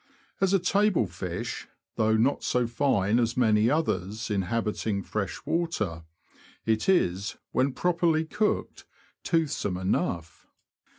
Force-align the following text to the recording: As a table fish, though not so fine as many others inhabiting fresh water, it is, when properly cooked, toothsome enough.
As 0.41 0.51
a 0.51 0.57
table 0.57 1.05
fish, 1.05 1.67
though 1.95 2.17
not 2.17 2.43
so 2.43 2.65
fine 2.65 3.19
as 3.19 3.37
many 3.37 3.69
others 3.69 4.31
inhabiting 4.31 5.03
fresh 5.03 5.45
water, 5.45 6.05
it 6.65 6.89
is, 6.89 7.37
when 7.51 7.71
properly 7.73 8.25
cooked, 8.25 8.85
toothsome 9.23 9.77
enough. 9.77 10.47